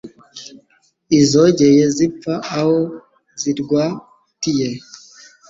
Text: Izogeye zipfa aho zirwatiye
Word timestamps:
Izogeye 1.19 1.83
zipfa 1.95 2.33
aho 2.57 2.77
zirwatiye 3.41 4.69